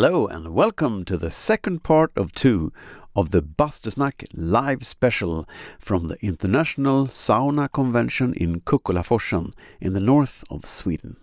[0.00, 2.72] Hello and welcome to the second part of two
[3.16, 5.44] of the Bastusnack live special
[5.80, 11.16] from the International Sauna Convention in Kukkolaforsen in the north of Sweden.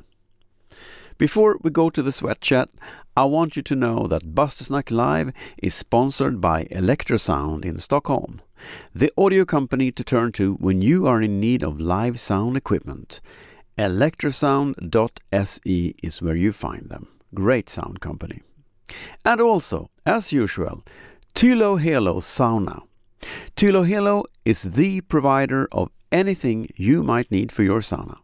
[1.18, 2.68] Before we go to the sweat chat,
[3.16, 8.42] I want you to know that Bastusnack Live is sponsored by Electrosound in Stockholm,
[8.94, 13.22] the audio company to turn to when you are in need of live sound equipment.
[13.78, 17.08] Electrosound.se is where you find them.
[17.34, 18.42] Great sound company.
[19.24, 20.84] And also, as usual,
[21.34, 22.84] Tylo Helo Sauna.
[23.56, 28.18] Tylo Helo is the provider of anything you might need for your sauna.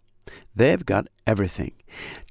[0.56, 1.74] They've got everything.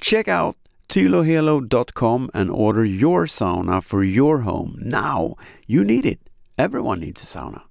[0.00, 0.56] Check out
[0.88, 5.36] tylohelo.com and order your sauna for your home now.
[5.66, 6.20] You need it.
[6.58, 7.62] Everyone needs a sauna.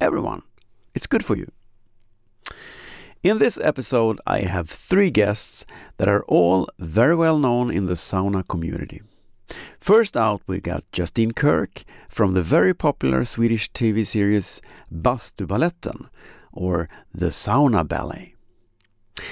[0.00, 0.42] Everyone.
[0.94, 1.50] It's good for you.
[3.22, 5.64] In this episode, I have three guests
[5.98, 9.00] that are all very well known in the sauna community.
[9.80, 16.08] First out, we got Justine Kirk from the very popular Swedish TV series Bastubaletten,
[16.52, 18.34] or The Sauna Ballet.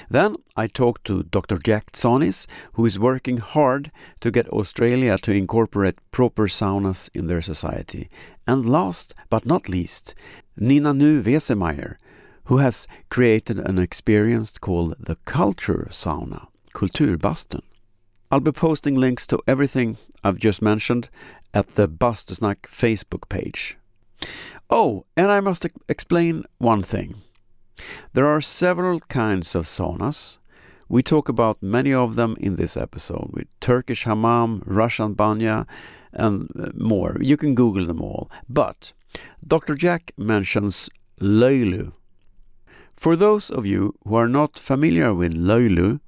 [0.08, 1.56] Then I talked to Dr.
[1.56, 3.90] Jack Tsonis, who is working hard
[4.20, 8.08] to get Australia to incorporate proper saunas in their society.
[8.46, 10.14] And last but not least,
[10.56, 11.96] Nina Nu Wesemeyer,
[12.44, 17.62] who has created an experience called the Culture Sauna, Kulturbastun.
[18.32, 21.08] I'll be posting links to everything I've just mentioned
[21.52, 23.76] at the Bastusnack Facebook page.
[24.68, 27.16] Oh, and I must explain one thing.
[28.12, 30.38] There are several kinds of saunas.
[30.88, 35.66] We talk about many of them in this episode with Turkish hammam, Russian banya,
[36.12, 37.16] and uh, more.
[37.20, 38.30] You can Google them all.
[38.48, 38.92] But
[39.44, 39.74] Dr.
[39.74, 40.88] Jack mentions
[41.20, 41.92] Löyly.
[42.92, 46.00] For those of you who are not familiar with Löyly,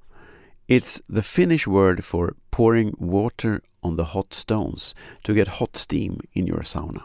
[0.75, 6.19] it's the Finnish word for pouring water on the hot stones to get hot steam
[6.33, 7.03] in your sauna.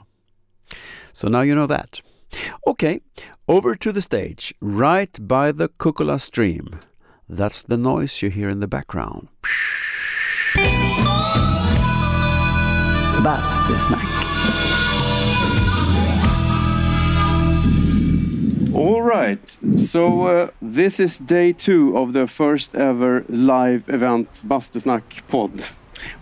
[1.12, 2.00] So now you know that.
[2.66, 3.00] Okay,
[3.46, 6.78] over to the stage, right by the Kukkola stream.
[7.28, 9.28] That's the noise you hear in the background.
[18.78, 25.26] All right, so uh, this is day two of the first ever live event Bastusnack
[25.26, 25.64] pod,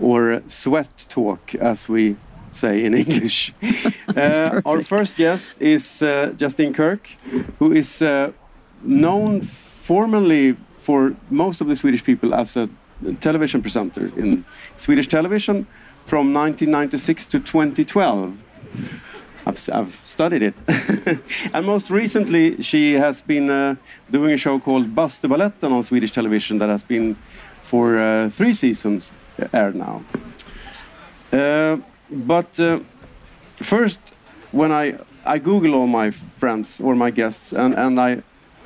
[0.00, 2.16] or Sweat Talk as we
[2.50, 3.52] say in English.
[4.16, 7.10] uh, our first guest is uh, Justine Kirk,
[7.58, 8.32] who is uh,
[8.82, 12.70] known formally for most of the Swedish people as a
[13.20, 14.46] television presenter in
[14.76, 15.66] Swedish television
[16.06, 18.42] from 1996 to 2012.
[19.46, 20.54] I've, I've studied it.
[21.54, 23.76] and most recently, she has been uh,
[24.10, 27.16] doing a show called Bastubaletten on Swedish television that has been
[27.62, 29.12] for uh, three seasons
[29.52, 30.02] aired now.
[31.32, 31.78] Uh,
[32.10, 32.80] but uh,
[33.62, 34.14] first,
[34.52, 38.22] when I I Google all my friends or my guests, and and I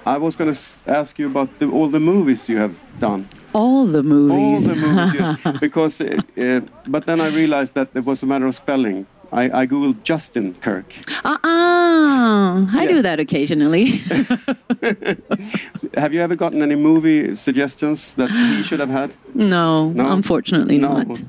[0.07, 3.29] I was going to ask you about the, all the movies you have done.
[3.53, 4.37] All the movies.
[4.37, 6.01] All the movies, you, because.
[6.01, 9.07] Uh, uh, but then I realized that it was a matter of spelling.
[9.33, 10.93] I, I googled Justin Kirk.
[11.25, 12.89] Uh uh I yeah.
[12.89, 13.87] do that occasionally.
[15.95, 19.15] have you ever gotten any movie suggestions that he should have had?
[19.35, 20.13] No, no?
[20.13, 21.03] unfortunately no.
[21.03, 21.21] not.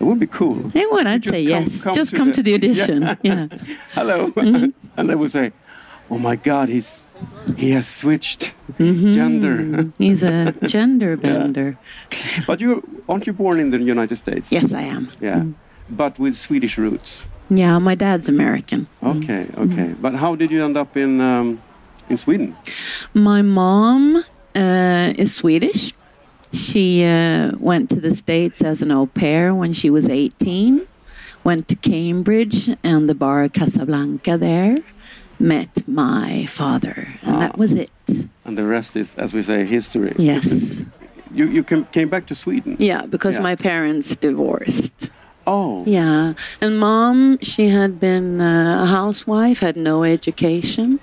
[0.00, 0.70] It would be cool.
[0.74, 1.06] It would.
[1.06, 1.82] I'd say come, yes.
[1.82, 3.02] Come Just to come the, to the audition.
[3.02, 3.16] Yeah.
[3.22, 3.46] yeah.
[3.92, 4.32] Hello.
[4.34, 4.72] Mm -hmm.
[4.96, 5.52] and they would say,
[6.08, 7.08] "Oh my God, he's
[7.56, 9.12] he has switched mm -hmm.
[9.12, 9.86] gender.
[9.98, 12.46] he's a gender bender." Yeah.
[12.46, 14.52] But you aren't you born in the United States?
[14.52, 15.08] Yes, I am.
[15.20, 15.54] Yeah, mm.
[15.90, 17.26] But with Swedish roots.
[17.48, 18.86] Yeah, my dad's American.
[19.02, 19.88] Okay, okay.
[19.88, 20.00] Mm.
[20.00, 21.60] But how did you end up in um,
[22.08, 22.56] in Sweden?
[23.12, 24.24] My mom
[24.54, 25.92] uh, is Swedish
[26.52, 30.86] she uh, went to the States as an au pair when she was 18,
[31.44, 34.76] went to Cambridge and the bar Casablanca there,
[35.38, 37.40] met my father, and ah.
[37.40, 37.90] that was it.
[38.44, 40.14] And the rest is, as we say, history.
[40.18, 40.82] Yes.
[41.32, 42.76] you, you came back to Sweden?
[42.78, 43.42] Yeah, because yeah.
[43.42, 45.08] my parents divorced.
[45.46, 45.84] Oh.
[45.86, 46.34] Yeah.
[46.60, 51.00] And mom, she had been uh, a housewife, had no education,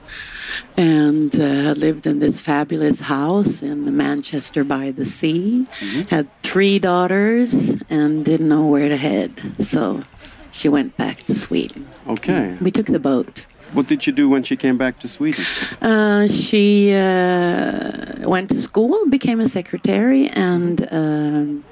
[0.77, 5.67] and uh, had lived in this fabulous house in Manchester by the sea.
[5.79, 6.01] Mm-hmm.
[6.09, 9.31] Had three daughters and didn't know where to head.
[9.59, 10.03] So
[10.51, 11.87] she went back to Sweden.
[12.07, 12.57] Okay.
[12.61, 13.45] We took the boat.
[13.73, 15.43] What did she do when she came back to Sweden?
[15.81, 21.65] Uh, she uh, went to school, became a secretary and um,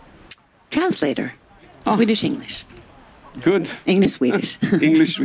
[0.71, 1.33] translator.
[1.85, 1.95] Oh.
[1.95, 2.65] Swedish English.
[3.41, 3.69] Good.
[3.85, 4.57] English Swedish.
[4.81, 5.21] English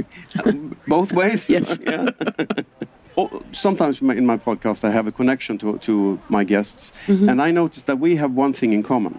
[0.86, 1.48] both ways.
[1.48, 1.78] Yes.
[1.86, 2.10] yeah.
[3.16, 7.30] oh, sometimes in my podcast I have a connection to to my guests, mm -hmm.
[7.30, 9.14] and I noticed that we have one thing in common.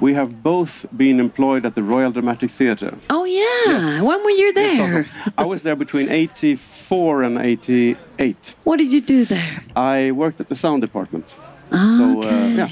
[0.00, 2.96] we have both been employed at the Royal Dramatic Theatre.
[3.10, 3.44] Oh yeah.
[3.66, 4.02] Yes.
[4.02, 5.06] When were you there?
[5.36, 8.56] I was there between 84 and 88.
[8.64, 9.64] What did you do there?
[9.76, 11.36] I worked at the sound department.
[11.70, 12.68] Ah, So, uh, yeah.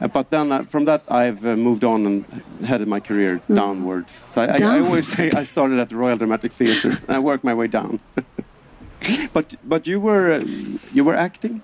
[0.00, 2.24] Uh, But then uh, from that, I've uh, moved on and
[2.64, 4.04] headed my career downward.
[4.26, 7.18] So I, I, I always say I started at the Royal Dramatic Theatre and I
[7.18, 8.00] worked my way down.
[9.32, 10.44] but but you were uh,
[10.92, 11.62] you were acting.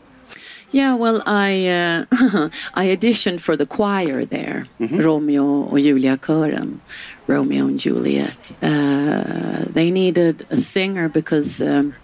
[0.75, 2.05] Yeah, well, I uh,
[2.75, 6.81] I auditioned for the choir there, Romeo och Julia-kören,
[7.29, 8.53] Romeo and Juliet.
[8.61, 11.95] Uh, they needed a singer because, um,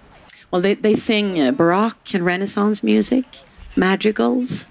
[0.52, 3.24] well, they, they sing uh, Baroque and Renaissance music,
[3.74, 4.66] madrigals.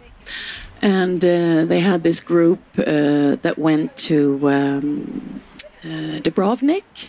[0.82, 5.42] And uh, they had this group uh, that went to um,
[5.84, 7.08] uh, Dubrovnik,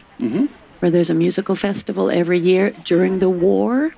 [0.81, 3.95] where there's a musical festival every year during the war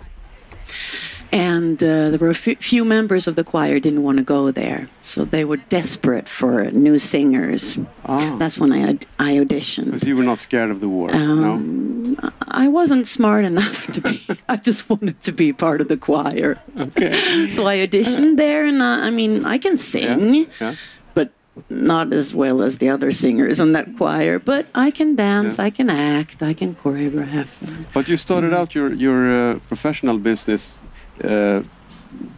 [1.32, 4.50] and uh, there were a few, few members of the choir didn't want to go
[4.50, 7.78] there, so they were desperate for new singers.
[8.06, 8.36] Ah.
[8.38, 9.86] That's when I I auditioned.
[9.86, 11.08] Because you were not scared of the war.
[11.14, 12.30] Um, no.
[12.48, 14.20] I wasn't smart enough to be.
[14.48, 17.12] I just wanted to be part of the choir, Okay.
[17.48, 20.74] so I auditioned there, and uh, I mean I can sing, Yeah.
[21.14, 21.30] but
[21.70, 24.38] not as well as the other singers in that choir.
[24.38, 25.66] But I can dance, Yeah.
[25.66, 27.48] I can act, I can choreograph.
[27.94, 30.80] But you started out your your uh, professional business.
[31.22, 31.62] Uh,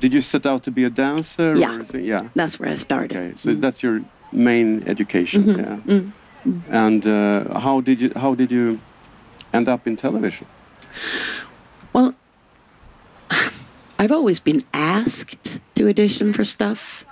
[0.00, 1.54] did you set out to be a dancer?
[1.56, 1.76] Yeah.
[1.80, 2.28] Or sing- yeah.
[2.34, 3.16] That's where I started.
[3.16, 3.32] Okay.
[3.34, 4.02] So that's your
[4.32, 5.44] main education.
[5.44, 5.90] Mm-hmm.
[5.90, 6.54] Yeah.
[6.68, 8.78] And uh, how did you how did you
[9.52, 10.46] end up in television?
[11.92, 12.14] Well,
[13.98, 17.04] I've always been asked to audition for stuff.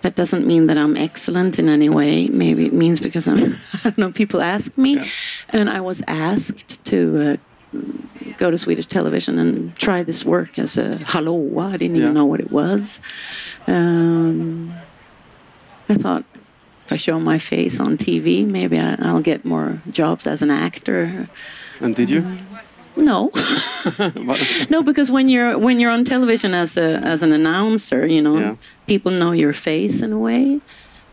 [0.00, 2.28] That doesn't mean that I'm excellent in any way.
[2.28, 4.96] Maybe it means because I'm, I don't know, people ask me.
[4.96, 5.04] Yeah.
[5.50, 7.38] And I was asked to
[7.74, 7.78] uh,
[8.38, 11.74] go to Swedish television and try this work as a hallåa.
[11.74, 12.02] I didn't Yeah.
[12.04, 13.00] even know what it was.
[13.66, 14.72] Um,
[15.88, 16.24] I thought
[16.86, 20.50] if I show my face on TV, maybe I, I'll get more jobs as an
[20.50, 21.28] actor.
[21.80, 22.24] And did you?
[22.96, 23.30] No.
[24.70, 28.38] No, because when you're when you're on television as a as an announcer, you know,
[28.38, 28.54] Yeah.
[28.86, 30.60] people know your face in a way.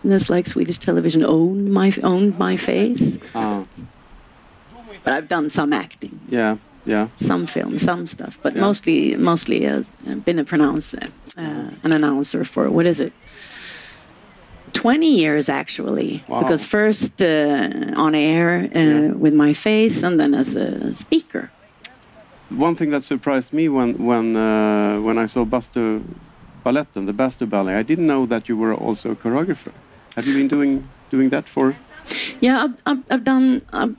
[0.03, 3.17] And it's like Swedish television owned my owned my face.
[3.35, 3.63] Ah,
[5.03, 6.57] But I've done some acting, yeah.
[6.85, 7.07] Yeah.
[7.15, 8.61] some film, some stuff, but Yeah.
[8.67, 13.13] mostly mostly as uh, been a pronounce uh, an announcer for what is it?
[14.73, 16.39] 20 years actually Wow.
[16.39, 19.11] because first uh, on air uh, Yeah.
[19.23, 21.49] with my face and then as a speaker
[22.49, 26.01] One thing that surprised me when when uh, when I saw Bastu
[26.65, 29.71] Balletten, the Bastu Ballet, I didn't know that you were also a choreographer.
[30.15, 31.75] Have you been doing doing that for?
[32.41, 33.45] Yeah, I've, I've, I've done.
[33.81, 33.95] I've,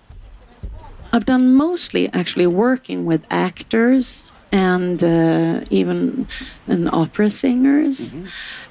[1.12, 6.26] I've done mostly actually working with actors and uh, even
[6.66, 8.12] and opera singers,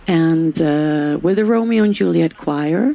[0.08, 2.94] and uh, with the Romeo and Juliet choir.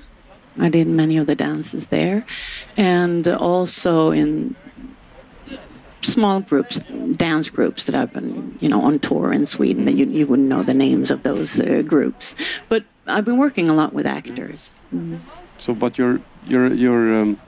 [0.58, 2.24] I did many of the dances there,
[2.76, 4.56] and also in
[6.00, 6.80] small groups,
[7.12, 9.84] dance groups that I've been, you know, on tour in Sweden.
[9.84, 12.34] That you you wouldn't know the names of those uh, groups,
[12.68, 14.70] but I've been working a lot with actors.
[15.58, 17.38] So, but your your your um,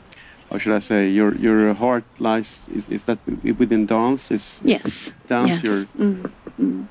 [0.51, 3.19] how should I say your your heart lies is, is that
[3.59, 4.31] within dance?
[4.31, 5.13] Is, is Yes.
[5.27, 5.63] dance yes.
[5.65, 5.77] your
[6.59, 6.87] Mm.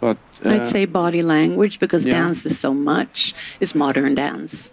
[0.00, 2.12] but uh, I'd say body language because yeah.
[2.22, 3.34] dance is so much.
[3.60, 4.72] It's modern dance.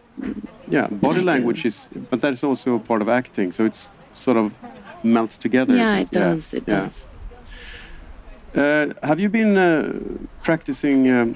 [0.70, 1.26] yeah body I do.
[1.34, 3.52] language is but that is also a part of acting.
[3.52, 4.52] So it's sort of
[5.04, 5.76] melts together.
[5.76, 6.54] Yeah, it does.
[6.54, 6.82] It yeah.
[6.82, 7.08] does.
[8.56, 9.94] Uh, have you been uh,
[10.44, 11.36] practicing um,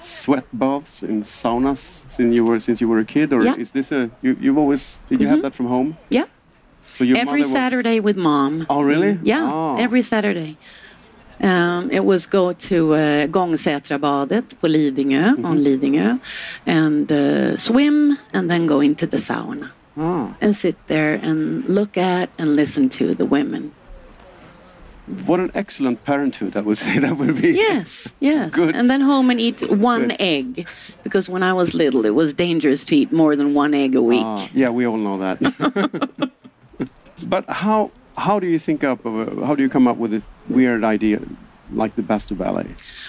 [0.00, 3.56] sweat baths in saunas since you were since you were a kid, or Yeah.
[3.58, 5.42] is this a you, you've always did you have Mhm.
[5.42, 5.96] that from home?
[6.10, 6.24] Yeah.
[6.88, 8.66] So your Every was- Saturday with mom.
[8.68, 9.18] Oh, really?
[9.22, 9.76] Yeah, Oh.
[9.78, 10.56] every Saturday.
[11.40, 15.44] Um, it was go to uh, Gångsätrabadet på Lidingö, Mm-hmm.
[15.44, 16.18] on Lidingö,
[16.66, 21.96] and uh, swim, and then go into the sauna Ah, and sit there and look
[21.96, 23.72] at and listen to the women.
[25.26, 26.56] What an excellent parenthood!
[26.56, 27.50] I would say that would be.
[27.52, 28.54] Yes, yes.
[28.54, 28.74] Good.
[28.74, 30.16] And then home and eat one Good.
[30.20, 30.68] egg.
[31.02, 34.02] Because when I was little, it was dangerous to eat more than one egg a
[34.02, 34.22] week.
[34.24, 36.30] Ah, yeah, we all know that.
[37.22, 40.14] but how how do you think up of a, how do you come up with
[40.14, 41.20] a weird idea
[41.72, 42.66] like the Bastu Ballet?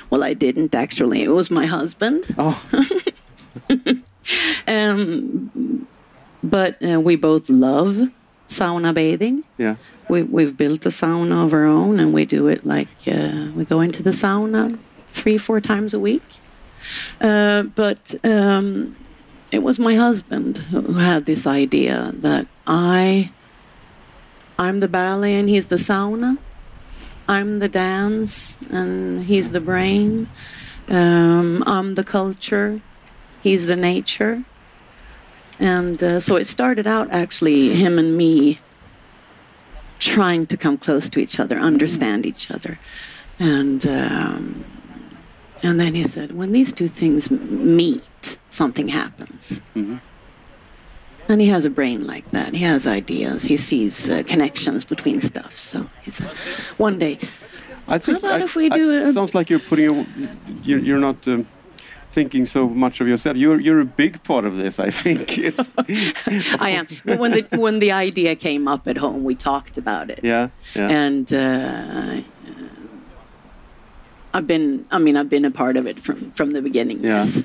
[0.10, 1.24] Well, I didn't actually.
[1.24, 2.26] It was my husband.
[2.38, 2.62] Oh,
[4.68, 5.88] Um,
[6.44, 8.10] but uh, we both love
[8.48, 9.44] sauna bathing.
[9.58, 9.76] yeah.
[10.08, 13.66] We, we've built a sauna of our own and we do it like uh, we
[13.66, 14.78] go into the sauna
[15.10, 16.24] three, four times a week.
[17.20, 18.96] Uh, but um,
[19.52, 23.32] it was my husband who had this idea that I,
[24.60, 26.38] I'm the ballet and he's the sauna.
[27.28, 30.30] I'm the dance and he's the brain.
[30.88, 32.82] Um, I'm the culture.
[33.42, 34.44] He's the nature.
[35.60, 38.60] And uh, so it started out actually him and me
[40.06, 42.80] trying to come close to each other, understand each other.
[43.40, 44.64] And um,
[45.64, 49.62] and then he said, when these two things meet, something happens.
[51.28, 52.54] And he has a brain like that.
[52.54, 53.46] He has ideas.
[53.46, 55.60] He sees uh, connections between stuff.
[55.60, 56.28] So he said,
[56.78, 57.18] one day,
[57.88, 58.20] I think.
[58.20, 59.90] about I- if we I- do a- sounds like you're putting.
[59.90, 60.06] A,
[60.64, 61.28] you're, you're not.
[61.28, 61.48] Um,
[62.16, 65.64] thinking so much of yourself you're you're a big part of this i think it's
[66.68, 66.86] I am.
[67.22, 70.20] When the when the idea came up at home, we talked about it.
[70.34, 70.46] yeah
[70.80, 72.22] yeah And uh,
[74.34, 74.86] I've been.
[74.92, 77.00] I mean, I've been a part of it from from the beginning.
[77.04, 77.24] Yeah.
[77.24, 77.44] Yes.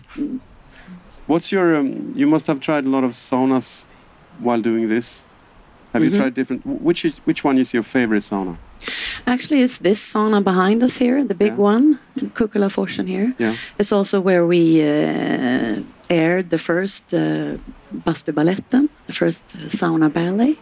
[1.27, 1.77] What's your?
[1.77, 3.69] Um, you must have tried a lot of saunas
[4.47, 5.25] while doing this.
[5.93, 6.17] Have you Mhm.
[6.21, 6.61] tried different?
[6.89, 8.55] Which is which one is your favorite sauna?
[9.27, 11.75] Actually, it's this sauna behind us here, the big Yeah.
[11.75, 13.35] one, in Kukkolaforsen here.
[13.39, 13.55] Yeah.
[13.79, 17.57] It's also where we uh, aired the first uh,
[18.05, 20.57] Bastubaletten, the first uh, sauna ballet,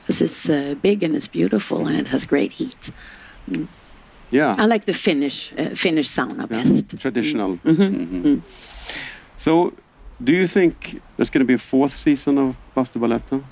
[0.00, 2.90] because it's uh, big and it's beautiful and it has great heat.
[4.30, 4.56] Yeah.
[4.58, 6.46] I like the Finnish uh, Finnish sauna yeah.
[6.46, 6.98] best.
[6.98, 7.58] Traditional.
[7.64, 8.08] Mhm.
[8.22, 8.40] Mhm.
[9.36, 9.72] So,
[10.22, 13.42] do you think there's going to be a fourth season of Bastubaletten?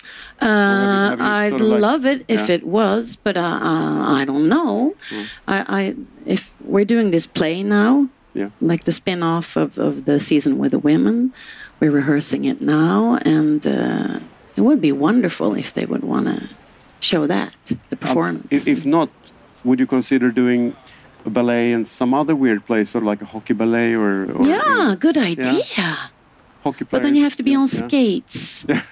[0.40, 2.54] Uh, I'd sort of like- love it if Yeah.
[2.56, 4.94] it was, but uh, uh, I don't know.
[5.10, 5.24] Mm.
[5.46, 5.94] I, I
[6.26, 8.48] if we're doing this play now, Yeah.
[8.60, 11.32] like the spin-off of, of the season with the women,
[11.80, 14.18] we're rehearsing it now, and uh,
[14.56, 16.48] it would be wonderful if they would want to
[17.00, 17.52] show that
[17.90, 18.44] the performance.
[18.52, 19.08] Um, If, if not,
[19.64, 20.74] would you consider doing
[21.26, 24.30] a ballet in some other weird place, sort of like a hockey ballet or?
[24.32, 26.10] or yeah, good idea.
[26.64, 27.86] Hockey But then you have to be on Yeah.
[27.86, 28.64] skates.
[28.68, 28.82] Yeah.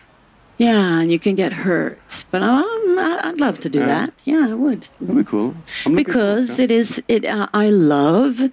[0.59, 2.25] Yeah, and you can get hurt.
[2.31, 2.63] But um,
[2.99, 3.87] I- I'd love to do Yeah.
[3.87, 4.23] that.
[4.25, 4.87] Yeah, I would.
[5.01, 5.55] That'd be cool.
[5.93, 8.51] Because it is it uh, i love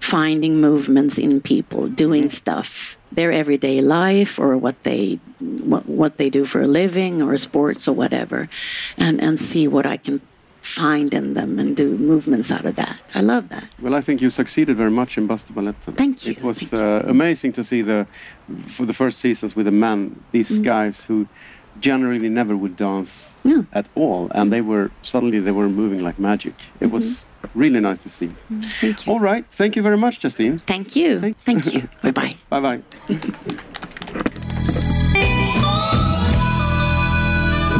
[0.00, 6.28] finding movements in people doing stuff their everyday life or what they what, what they
[6.30, 8.48] do for a living or sports or whatever
[8.98, 10.20] and and see what i can
[10.62, 14.20] find in them and do movements out of that i love that Well, I think
[14.22, 15.96] you succeeded very much in Buster Bastubaletten.
[15.96, 16.86] Thank you, It was thank you.
[17.08, 18.06] uh, amazing to see the
[18.76, 19.98] for the first seasons with the men,
[20.30, 20.64] these Mm.
[20.64, 21.26] guys who
[21.80, 23.62] generally never would dance Yeah.
[23.72, 26.54] at all, and they were suddenly they were moving like magic.
[26.80, 27.60] It was Mm-hmm.
[27.62, 28.28] really nice to see.
[28.80, 30.58] thank you All right, thank you very much, Justine.
[30.72, 32.80] thank you Thank- thank you bye bye Bye bye.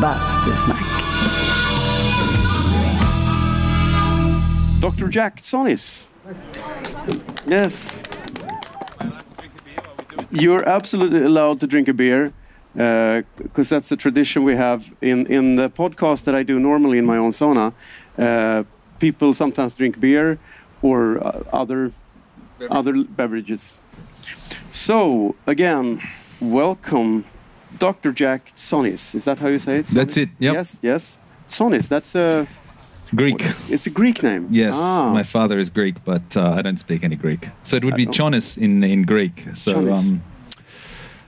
[0.02, 0.91] Bastusnack.
[4.82, 5.06] Dr.
[5.06, 6.08] Jack Tsonis.
[7.46, 8.02] Yes.
[10.32, 12.32] You're absolutely allowed to drink a beer
[12.74, 17.06] because that's a tradition we have in, in the podcast that I do normally in
[17.06, 17.74] my own sauna.
[18.18, 18.64] Uh,
[18.98, 20.40] people sometimes drink beer
[20.82, 21.92] or uh, other
[22.68, 23.78] other beverages.
[24.68, 26.00] So again,
[26.40, 27.24] welcome,
[27.78, 28.10] Dr.
[28.10, 29.14] Jack Tsonis.
[29.14, 29.86] Is that how you say it?
[29.86, 30.54] That's it, yep.
[30.54, 31.20] Yes, yes.
[31.48, 31.88] Sonis.
[31.88, 32.48] That's a
[33.14, 33.40] Greek.
[33.68, 34.46] it's a Greek name.
[34.50, 35.12] Yes, Ah.
[35.12, 37.48] my father is Greek, but uh, I don't speak any Greek.
[37.62, 39.46] So it would be Uh, Chonis in in Greek.
[39.54, 40.22] So um,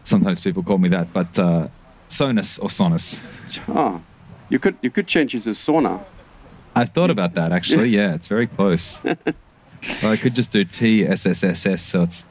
[0.05, 1.69] sometimes people call me that, but uh,
[2.09, 3.21] Sonus or Sonus.
[3.69, 4.01] Ah,
[4.51, 5.99] you could you could change it to sauna.
[6.77, 7.89] I thought about that actually.
[7.99, 9.01] Yeah, it's very close.
[10.03, 11.83] Well, I could just do T S S S S.
[11.83, 12.25] So it's.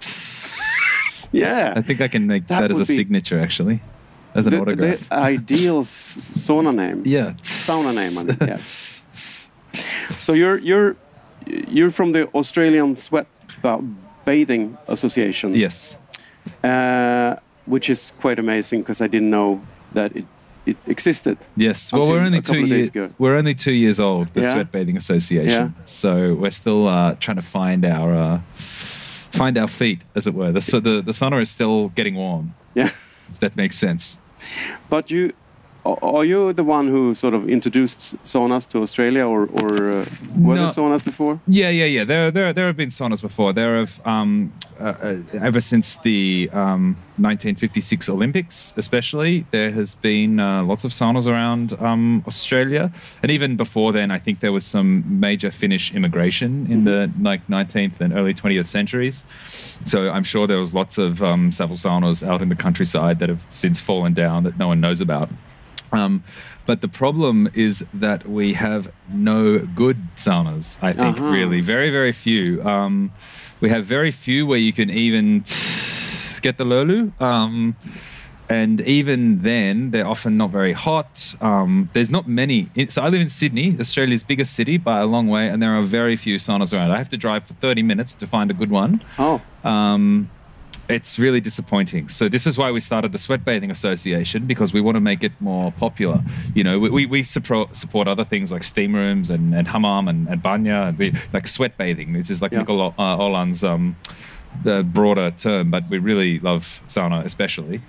[1.32, 3.80] Yeah, I think I can make That that, as a signature actually,
[4.36, 5.10] as an the, autograph.
[5.10, 7.02] the ideal sauna name.
[7.16, 7.34] yeah.
[7.42, 8.18] sauna name.
[8.20, 8.38] I mean.
[8.42, 8.58] yeah.
[10.20, 10.96] So you're you're
[11.68, 13.28] you're from the Australian Sweat
[14.26, 15.56] Bathing Association.
[15.56, 15.98] Yes.
[16.64, 19.62] Uh, which is quite amazing because I didn't know
[19.94, 20.26] that it
[20.66, 21.38] it existed.
[21.58, 21.92] Yes.
[21.92, 22.90] Well, we're only two years.
[23.20, 24.28] We're only two years old.
[24.34, 24.52] The Yeah.
[24.54, 25.74] Sweat Bathing Association.
[25.76, 25.86] Yeah.
[25.86, 28.40] So we're still uh, trying to find our uh,
[29.32, 30.52] find our feet, as it were.
[30.52, 32.54] The, so the the sauna is still getting warm.
[32.76, 32.90] Yeah.
[33.30, 34.20] If that makes sense.
[34.90, 35.32] But you.
[35.86, 40.06] Are you the one who sort of introduced saunas to Australia, or, or uh,
[40.38, 40.62] were No.
[40.62, 41.42] there saunas before?
[41.46, 42.06] Yeah, yeah, yeah.
[42.06, 43.52] There, there, there have been saunas before.
[43.52, 50.40] There have, um, uh, uh, ever since the um, 1956 Olympics, especially, there has been
[50.40, 52.90] uh, lots of saunas around um, Australia,
[53.22, 57.46] and even before then, I think there was some major Finnish immigration in the like
[57.48, 59.26] 19th and early 20th centuries.
[59.84, 63.28] So I'm sure there was lots of um, several saunas out in the countryside that
[63.28, 65.30] have since fallen down that no one knows about.
[65.94, 66.24] Um,
[66.66, 71.32] but the problem is that we have no good saunas, I think, Uh-huh.
[71.32, 71.62] really.
[71.62, 72.64] Very, very few.
[72.64, 73.12] Um,
[73.62, 75.44] we have very few where you can even
[76.42, 77.12] get the löyly.
[77.22, 77.76] Um,
[78.50, 81.34] and even then, they're often not very hot.
[81.42, 82.70] Um, there's not many.
[82.90, 85.82] So I live in Sydney, Australia's biggest city by a long way, and there are
[85.84, 86.92] very few saunas around.
[86.92, 89.02] I have to drive for 30 minutes to find a good one.
[89.18, 90.30] Oh, Um,
[90.90, 92.10] it's really disappointing.
[92.10, 95.24] So this is why we started the Sweat Bathing Association because we want to make
[95.24, 96.22] it more popular.
[96.54, 100.08] You know, we, we, we support support other things like steam rooms and, and hammam
[100.08, 102.14] and, and banya and we, like sweat bathing.
[102.14, 102.64] This is like Yeah.
[102.64, 103.96] Mikkel uh, Aaland's um,
[104.66, 107.82] uh, broader term, but we really love sauna especially,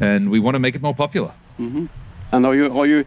[0.00, 1.32] and we want to make it more popular.
[1.58, 3.04] And are you are you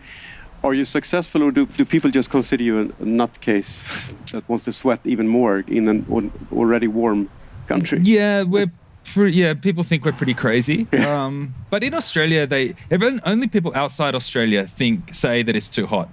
[0.64, 4.66] are you successful, or do, do people just consider you a, a nutcase that wants
[4.66, 6.06] to sweat even more in an
[6.52, 7.30] already warm
[7.68, 8.00] country?
[8.04, 8.72] Yeah, we're
[9.14, 9.54] pre- yeah.
[9.54, 10.88] People think we're pretty crazy.
[11.08, 15.86] Um, but in Australia, they everyone, only people outside Australia think say that it's too
[15.88, 16.10] hot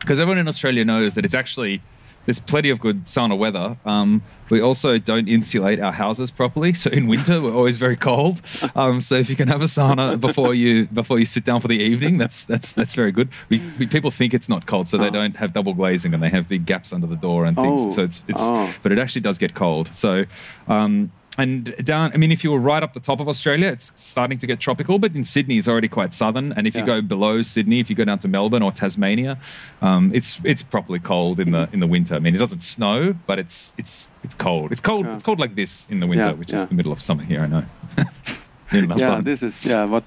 [0.00, 1.80] because everyone in Australia knows that it's actually
[2.26, 3.76] there's plenty of good sauna weather.
[3.86, 8.42] Um, we also don't insulate our houses properly, so in winter we're always very cold.
[8.74, 11.68] Um, so if you can have a sauna before you before you sit down for
[11.68, 13.28] the evening, that's that's that's very good.
[13.48, 15.10] We, we people think it's not cold, so they Oh.
[15.20, 17.80] don't have double glazing and they have big gaps under the door and things.
[17.86, 17.90] Oh.
[17.90, 18.68] So it's it's Oh.
[18.82, 19.88] but it actually does get cold.
[19.94, 20.24] So,
[20.68, 23.92] um, and down, I mean, if you were right up the top of Australia, it's
[23.96, 26.52] starting to get tropical, but in Sydney, it's already quite southern.
[26.52, 29.38] And if you go below Sydney, if you go down to Melbourne or Tasmania,
[29.80, 32.14] um, it's it's properly cold in the in the winter.
[32.14, 34.70] I mean, it doesn't snow, but it's it's it's cold.
[34.70, 35.06] It's cold.
[35.06, 35.14] Yeah.
[35.14, 36.58] It's cold like this in the winter, Yeah, which yeah.
[36.58, 37.40] is the middle of summer here.
[37.40, 37.64] I know.
[38.72, 39.24] Yeah, Lapland.
[39.24, 39.84] this is yeah.
[39.86, 40.04] But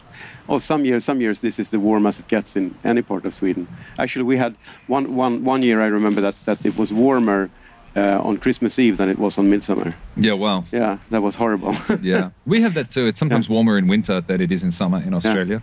[0.48, 3.34] oh, some years, some years this is the warmest it gets in any part of
[3.34, 3.68] Sweden.
[3.98, 4.56] Actually, we had
[4.88, 7.50] one one one year I remember that that it was warmer
[7.96, 9.94] uh, on Christmas Eve than it was on Midsummer.
[10.18, 10.34] yeah.
[10.34, 10.66] Well.
[10.72, 11.76] Yeah, that was horrible.
[12.02, 13.06] Yeah, we have that too.
[13.08, 15.62] It's sometimes warmer in winter than it is in summer in Australia.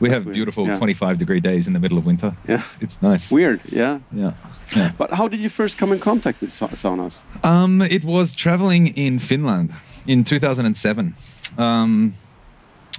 [0.00, 0.34] We That's have weird.
[0.34, 0.76] beautiful Yeah.
[0.78, 2.32] 25 degree days in the middle of winter.
[2.48, 2.60] Yeah.
[2.80, 3.30] It's, nice.
[3.30, 3.60] Weird.
[3.70, 3.98] Yeah.
[4.12, 4.32] Yeah.
[4.76, 4.90] Yeah.
[4.98, 7.22] But how did you first come in contact with sa- saunas?
[7.44, 9.70] Um, it was traveling in Finland
[10.06, 11.14] in 2007.
[11.58, 12.12] Um,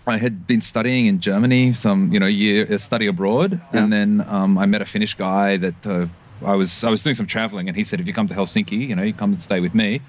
[0.08, 3.84] I had been studying in Germany, some you know year study abroad, Yeah.
[3.84, 6.06] and then um, I met a Finnish guy that uh,
[6.46, 8.88] I was I was doing some traveling, and he said, if you come to Helsinki,
[8.90, 10.02] you know, you come and stay with me.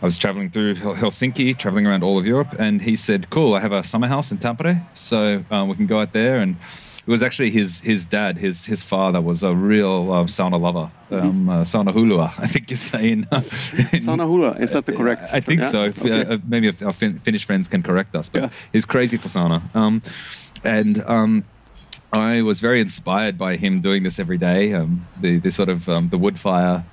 [0.00, 3.60] I was traveling through Helsinki, traveling around all of Europe, and he said, "Cool, I
[3.60, 6.56] have a summer house in Tampere, so um, we can go out there." And
[7.04, 10.90] it was actually his his dad, his his father was a real uh, sauna lover,
[11.10, 13.40] um, uh, sauna hullu, I think you say in, in
[14.06, 14.60] Sauna hullu.
[14.60, 15.30] Is that the correct?
[15.32, 15.70] I think yeah?
[15.70, 15.84] so.
[15.86, 16.22] If, Okay.
[16.22, 18.48] uh, uh, maybe if our fin- Finnish friends can correct us, but Yeah.
[18.72, 19.62] he's crazy for sauna.
[19.74, 20.02] Um,
[20.62, 21.44] and um,
[22.12, 24.72] I was very inspired by him doing this every day.
[24.72, 26.84] Um, the the sort of um, the wood fire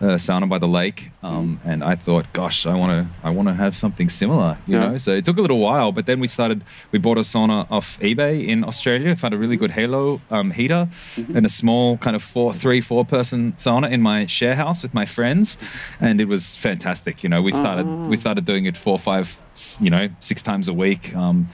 [0.00, 3.48] uh, sauna by the lake, um, and I thought, gosh, I want to I want
[3.48, 4.88] to have something similar, you Yeah.
[4.92, 4.98] know.
[4.98, 6.62] So it took a little while, but then we started.
[6.92, 9.14] We bought a sauna off eBay in Australia.
[9.16, 10.88] Found a really good Helo um, heater
[11.34, 14.94] and a small kind of four, three, four person sauna in my share house with
[14.94, 15.58] my friends,
[16.00, 17.22] and it was fantastic.
[17.22, 19.38] You know, we started we started doing it four, five,
[19.80, 21.14] you know, six times a week.
[21.14, 21.48] Um,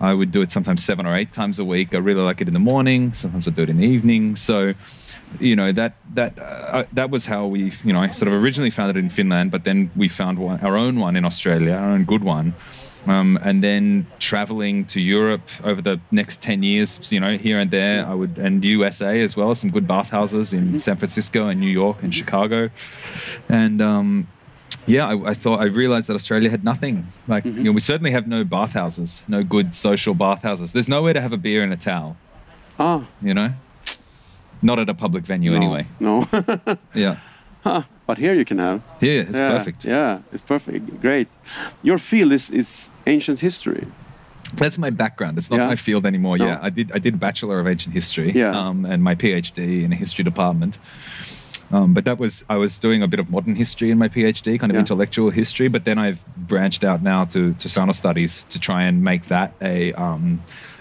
[0.00, 1.94] I would do it sometimes seven or eight times a week.
[1.94, 3.12] I really like it in the morning.
[3.14, 4.36] Sometimes I do it in the evening.
[4.36, 4.74] So,
[5.40, 8.70] you know that that uh, that was how we, you know, I sort of originally
[8.70, 11.90] found it in Finland, but then we found one, our own one in Australia, our
[11.90, 12.54] own good one,
[13.06, 17.70] um, and then traveling to Europe over the next ten years, you know, here and
[17.70, 21.70] there, I would and USA as well, some good bathhouses in San Francisco and New
[21.70, 22.70] York and Chicago,
[23.48, 23.80] and.
[23.80, 24.28] Um,
[24.88, 27.06] yeah, I, I thought I realized that Australia had nothing.
[27.26, 30.72] Like, you know, we certainly have no bathhouses, no good social bathhouses.
[30.72, 32.16] There's nowhere to have a beer and a towel.
[32.78, 33.50] Ah, You know,
[34.62, 35.86] not at a public venue no, anyway.
[36.00, 36.26] No.
[36.94, 37.16] Yeah,
[38.06, 38.80] but here you can have.
[39.00, 39.84] here it's yeah, perfect.
[39.84, 41.00] Yeah, it's perfect.
[41.00, 41.28] Great.
[41.82, 43.86] Your field is is ancient history.
[44.56, 45.36] That's my background.
[45.38, 45.68] It's not Yeah.
[45.68, 46.38] my field anymore.
[46.38, 46.46] No.
[46.46, 48.32] Yeah, I did I did a bachelor of ancient history.
[48.32, 48.56] Yeah.
[48.68, 50.78] Um, and my PhD in a history department.
[51.70, 54.58] Um, but that was I was doing a bit of modern history in my PhD,
[54.58, 54.80] kind of Yeah.
[54.80, 55.68] intellectual history.
[55.68, 59.52] But then I've branched out now to to sauna studies to try and make that
[59.60, 60.40] a um,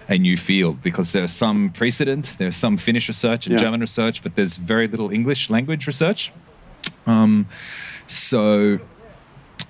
[0.10, 3.60] a new field because there's some precedent, there's some Finnish research and Yeah.
[3.66, 6.32] German research, but there's very little English language research.
[7.06, 7.48] Um,
[8.08, 8.80] so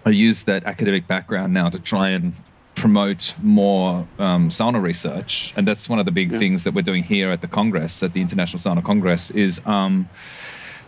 [0.06, 2.34] I use that academic background now to try and
[2.76, 6.38] promote more um, sauna research, and that's one of the big Yeah.
[6.38, 10.08] things that we're doing here at the Congress, at the International Sauna Congress, is um,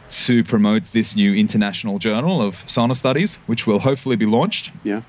[0.10, 5.02] to promote this new international journal of sauna studies, which will hopefully be launched Yeah.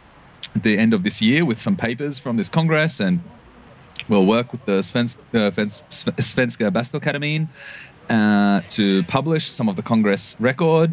[0.55, 3.21] at the end of this year with some papers from this Congress, and
[4.09, 5.51] we'll work with the Svensk, uh,
[6.21, 7.49] Svenska Bastuakademien
[8.11, 10.93] uh, to publish some of the Congress record.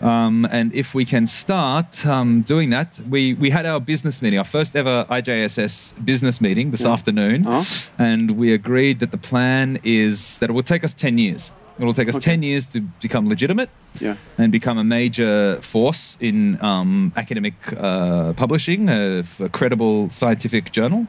[0.00, 4.38] Um, and if we can start um, doing that, we, we had our business meeting,
[4.38, 7.66] our first ever IJSS business meeting this afternoon, Oh.
[7.98, 11.52] and we agreed that the plan is that it will take us 10 years.
[11.78, 12.24] It will take us Okay.
[12.32, 13.68] 10 years to become legitimate
[14.00, 14.16] Yeah.
[14.38, 21.06] and become a major force in um, academic uh, publishing, a, a credible scientific journal.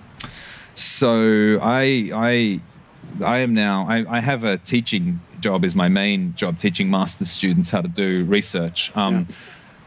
[0.75, 2.60] So I, I,
[3.23, 3.88] I am now.
[3.89, 5.63] I, I have a teaching job.
[5.63, 8.91] Is my main job teaching master's students how to do research.
[8.95, 9.27] Um,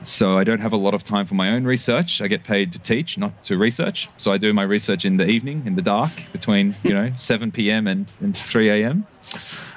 [0.02, 2.22] so I don't have a lot of time for my own research.
[2.22, 4.08] I get paid to teach, not to research.
[4.16, 7.52] So I do my research in the evening, in the dark, between you know 7
[7.52, 7.86] p.m.
[7.86, 9.06] and, and 3 a.m.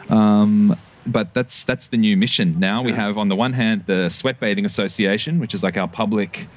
[0.09, 2.59] Um, but that's that's the new mission.
[2.59, 5.87] Now we have on the one hand the Sweat Bathing Association, which is like our
[5.87, 6.47] public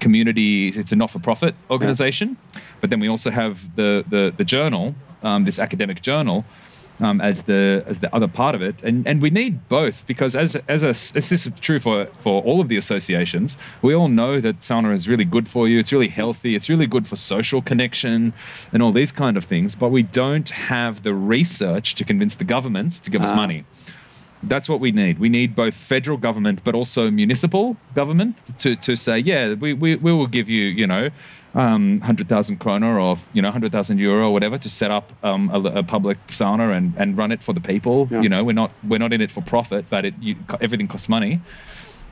[0.00, 0.68] community.
[0.68, 2.36] It's a not-for-profit organization,
[2.80, 6.44] but then we also have the the, the journal, um, this academic journal,
[7.00, 10.36] um, as the as the other part of it, and and we need both because
[10.36, 14.08] as as a as this is true for for all of the associations, we all
[14.08, 15.78] know that sauna is really good for you.
[15.80, 16.54] It's really healthy.
[16.54, 18.32] It's really good for social connection
[18.72, 19.74] and all these kind of things.
[19.74, 23.36] But we don't have the research to convince the governments to give us Ah.
[23.36, 23.64] money.
[24.48, 25.18] That's what we need.
[25.18, 29.96] We need both federal government, but also municipal government to, to say, yeah, we, we,
[29.96, 31.10] we will give you, you know,
[31.54, 35.78] um, 100,000 kroner or, you know, 100,000 euro or whatever to set up um, a,
[35.78, 38.08] a public sauna and, and run it for the people.
[38.10, 38.22] Yeah.
[38.22, 41.08] You know, we're not, we're not in it for profit, but it, you, everything costs
[41.08, 41.40] money.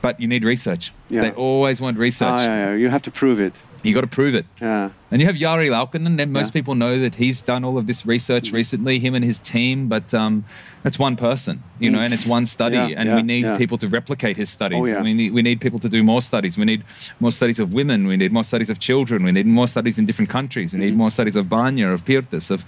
[0.01, 0.91] But you need research.
[1.09, 1.21] Yeah.
[1.21, 2.27] They always want research.
[2.27, 2.73] Ah, yeah.
[2.73, 3.63] You have to prove it.
[3.83, 4.45] You got to prove it.
[4.61, 4.89] Yeah.
[5.11, 6.51] And you have Jari Laukkanen, and most Yeah.
[6.59, 10.11] people know that he's done all of this research recently, him and his team, but
[10.13, 10.45] um,
[10.83, 13.87] that's one person, you know, and it's one study, Yeah, and we need people to
[13.87, 14.91] replicate his studies.
[14.93, 16.57] Oh, we, need, we need people to do more studies.
[16.57, 16.83] We need
[17.19, 18.07] more studies of women.
[18.07, 19.23] We need more studies of children.
[19.23, 20.73] We need more studies in different countries.
[20.73, 20.85] We Mm-hmm.
[20.87, 22.65] need more studies of banya, of pirtis, of,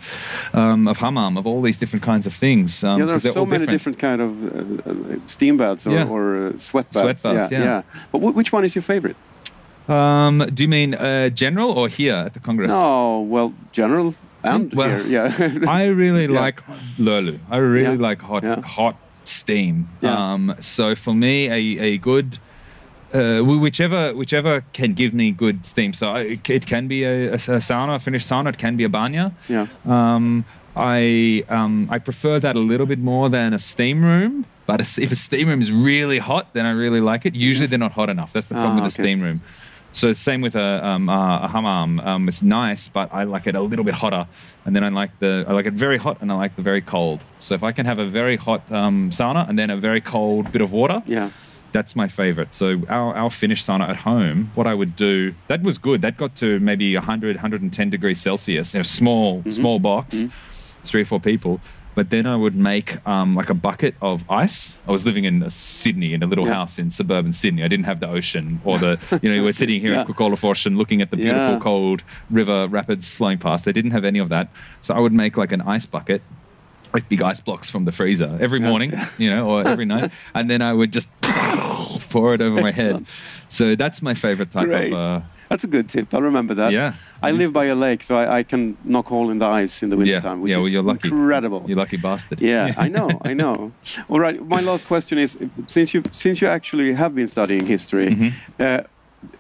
[0.54, 2.84] um, of hammam, of all these different kinds of things.
[2.84, 6.24] Um, Yeah, there are so many different, kind of uh, uh, steam baths or, or
[6.48, 7.24] uh, sweat Sweat baths.
[7.24, 7.82] baths, yeah.
[8.12, 9.16] But wh- which one is your favorite?
[9.88, 12.72] Um, do you mean uh, general or here at the Congress?
[12.72, 15.28] No, well, general and Well, here.
[15.30, 15.60] Yeah.
[15.70, 16.40] I really Yeah.
[16.42, 16.62] like
[16.98, 17.40] löyly.
[17.50, 18.10] I really Yeah.
[18.10, 19.88] like hot hot steam.
[20.02, 22.40] Um, so for me, a, a good
[23.14, 25.94] uh, whichever whichever can give me good steam.
[25.94, 28.50] So I, it, can be a, a, a sauna, a Finnish sauna.
[28.50, 29.32] It can be a banya.
[29.48, 29.68] yeah.
[29.86, 30.46] Um,
[30.76, 34.46] I um, I prefer that a little bit more than a steam room.
[34.66, 37.36] But if a steam room is really hot, then I really like it.
[37.36, 38.34] Usually they're not hot enough.
[38.34, 39.04] That's the problem Ah, with a okay.
[39.04, 39.42] steam room.
[39.96, 42.02] So same with a, um, uh, a hammam.
[42.02, 44.28] Um, it's nice, but I like it a little bit hotter.
[44.66, 46.82] And then I like the I like it very hot, and I like the very
[46.82, 47.24] cold.
[47.40, 50.52] So if I can have a very hot um, sauna and then a very cold
[50.52, 51.30] bit of water, Yeah.
[51.72, 52.54] that's my favorite.
[52.54, 56.02] So our, our Finnish sauna at home, what I would do, that was good.
[56.02, 60.26] That got to maybe 100, 110 degrees Celsius in a small, small box,
[60.84, 61.62] three or four people.
[61.96, 64.78] But then I would make um, like a bucket of ice.
[64.88, 66.54] I was living in Sydney in a little Yeah.
[66.56, 67.64] house in suburban Sydney.
[67.64, 70.02] I didn't have the ocean or the, you know, we're sitting here Yeah.
[70.02, 71.60] at Kukkolafors and looking at the beautiful Yeah.
[71.60, 73.64] cold river rapids flowing past.
[73.66, 74.50] They didn't have any of that.
[74.82, 76.22] So I would make like an ice bucket
[76.94, 80.50] like big ice blocks from the freezer every morning, you know, or every night, and
[80.50, 81.10] then I would just
[82.10, 83.06] pour it over my head.
[83.50, 84.94] So that's my favorite type Great.
[84.94, 84.98] of.
[84.98, 86.14] Uh, That's a good tip.
[86.14, 86.72] I'll remember that.
[86.72, 86.94] Yeah.
[87.22, 89.90] I live by a lake, so I, I can knock hole in the ice in
[89.90, 90.58] the yeah, wintertime, which yeah.
[90.58, 91.08] Well, is you're lucky.
[91.10, 91.64] incredible.
[91.68, 92.42] You're lucky bastard.
[92.42, 93.72] Yeah, I know, I know.
[94.10, 98.08] All right, my last question is: since you since you actually have been studying history,
[98.08, 98.32] Mhm.
[98.60, 98.82] uh,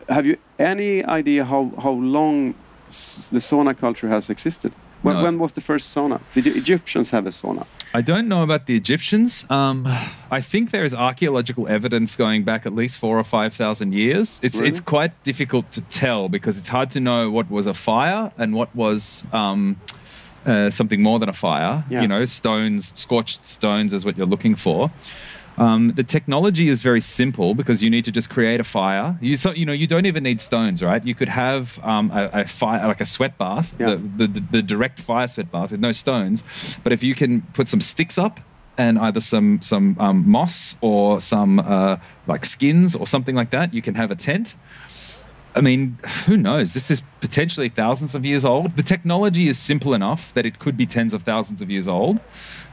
[0.10, 2.54] have you any idea how how long
[2.88, 4.72] s- the sauna culture has existed?
[5.06, 5.24] When, No.
[5.24, 6.20] when was the first sauna?
[6.34, 7.63] Did the Egyptians have a sauna?
[7.94, 9.46] I don't know about the Egyptians.
[9.50, 9.86] Um,
[10.38, 14.39] I think there is archaeological evidence going back at least four or five thousand years.
[14.44, 14.70] It's Really?
[14.70, 18.54] it's quite difficult to tell because it's hard to know what was a fire and
[18.56, 19.76] what was um,
[20.46, 21.84] uh, something more than a fire.
[21.89, 22.02] Yeah.
[22.02, 24.89] You know, stones, scorched stones is what you're looking for.
[25.58, 29.18] Um, the technology is very simple because you need to just create a fire.
[29.22, 31.04] You so you know you don't even need stones, right?
[31.06, 33.96] You could have um, a, a fire like a sweat bath, Yeah.
[34.18, 36.44] the, the the direct fire sweat bath with no stones.
[36.84, 38.39] But if you can put some sticks up
[38.78, 43.74] and either some some um, moss or some uh, like skins or something like that,
[43.74, 44.56] you can have a tent.
[45.58, 46.74] I mean, who knows?
[46.74, 48.76] This is potentially thousands of years old.
[48.76, 52.20] The technology is simple enough that it could be tens of thousands of years old,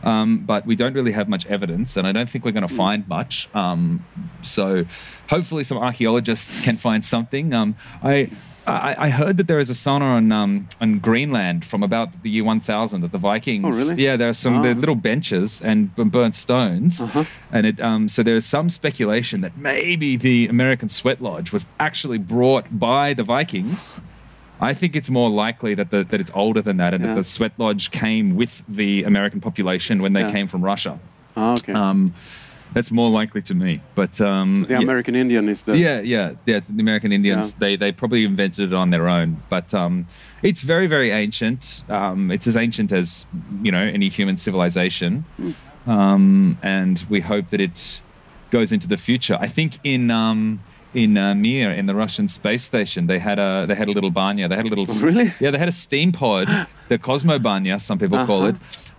[0.03, 2.75] um, but we don't really have much evidence, and I don't think we're going to
[2.75, 3.49] find much.
[3.55, 4.05] Um,
[4.43, 4.85] so,
[5.29, 7.53] hopefully, some archaeologists can find something.
[7.53, 8.31] Um, I,
[8.67, 12.31] I I heard that there is a sauna on um, on Greenland from about the
[12.31, 13.65] year 1000 that the Vikings.
[13.65, 14.03] Oh, really?
[14.05, 17.25] Yeah, there are some there are little benches and burnt stones, Uh-huh.
[17.51, 22.19] and it um, so there's some speculation that maybe the American Sweat Lodge was actually
[22.19, 24.01] brought by the Vikings.
[24.63, 27.15] I think it's more likely that the, that it's older than that, and Yeah.
[27.15, 30.31] that the Sweat Lodge came with the American population when they Yeah.
[30.37, 30.99] came from Russia.
[31.37, 31.73] Ah, okay.
[31.73, 32.15] Um,
[32.73, 33.81] that's more likely to me.
[33.95, 34.81] But um, So the yeah.
[34.81, 36.61] American Indian is the Yeah, yeah, yeah.
[36.77, 37.59] The American Indians Yeah.
[37.65, 40.07] they they probably invented it on their own, but um,
[40.43, 41.83] it's very very ancient.
[41.99, 43.27] Um, it's as ancient as
[43.67, 45.25] you know any human civilization,
[45.87, 48.01] um, and we hope that it
[48.51, 49.37] goes into the future.
[49.41, 50.61] I think in um,
[50.95, 54.11] in uh, Mir in the Russian space station they had a they had a little
[54.11, 54.49] banya.
[54.49, 55.33] They had a little really?
[55.41, 56.49] yeah they had a steam pod
[56.93, 58.49] the Cosmo Banya, some people call Uh-huh.
[58.51, 58.57] it,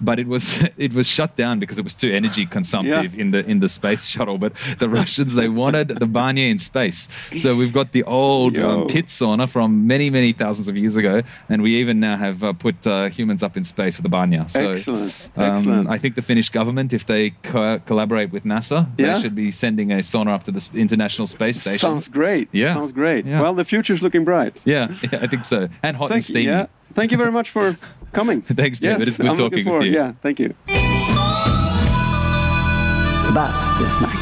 [0.10, 0.44] but it was
[0.88, 4.04] it was shut down because it was too energy consumptive in the in the space
[4.14, 4.38] shuttle.
[4.46, 4.52] But
[4.84, 7.00] the Russians they wanted the Banya in space,
[7.44, 11.16] so we've got the old um, pit sauna from many many thousands of years ago,
[11.52, 14.44] and we even now have uh, put uh, humans up in space with the Banya.
[14.50, 15.86] So, Excellent, um, excellent.
[15.96, 19.06] I think the Finnish government, if they co- collaborate with NASA, Yeah.
[19.16, 21.80] they should be sending a sauna up to the International Space Station.
[21.88, 22.48] Sounds great.
[22.52, 22.74] Yeah.
[22.74, 23.26] Sounds great.
[23.26, 23.42] Yeah.
[23.42, 24.56] Well, the future's looking bright.
[24.66, 25.60] yeah, yeah, I think so.
[25.86, 26.34] And hot and Thank you.
[26.34, 26.46] steamy.
[26.46, 26.66] Yeah.
[26.92, 27.78] Thank you very much for
[28.12, 28.42] coming.
[28.62, 29.00] Thanks, David.
[29.00, 29.86] Yes, It's good I'm looking talking with forward.
[29.86, 29.92] you.
[29.94, 30.54] Yeah, thank you.
[33.34, 34.20] Bastusnack.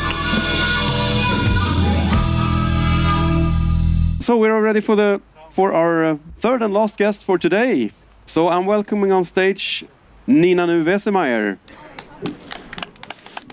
[4.22, 7.92] So we're all ready for the for our uh, third and last guest for today.
[8.26, 9.84] So I'm welcoming on stage
[10.28, 11.58] Nina Nu Wesemeyer.